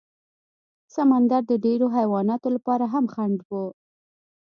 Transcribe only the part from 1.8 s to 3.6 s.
حیواناتو لپاره هم خنډ و.